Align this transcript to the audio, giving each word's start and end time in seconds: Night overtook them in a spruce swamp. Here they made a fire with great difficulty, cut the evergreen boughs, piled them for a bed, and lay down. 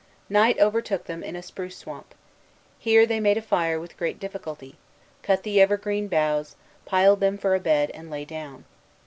Night 0.31 0.59
overtook 0.59 1.03
them 1.05 1.21
in 1.23 1.35
a 1.35 1.43
spruce 1.43 1.77
swamp. 1.77 2.15
Here 2.79 3.05
they 3.05 3.19
made 3.19 3.37
a 3.37 3.41
fire 3.43 3.79
with 3.79 3.97
great 3.97 4.19
difficulty, 4.19 4.77
cut 5.21 5.43
the 5.43 5.61
evergreen 5.61 6.07
boughs, 6.07 6.55
piled 6.87 7.19
them 7.19 7.37
for 7.37 7.53
a 7.53 7.59
bed, 7.59 7.91
and 7.91 8.09
lay 8.09 8.25
down. 8.25 8.65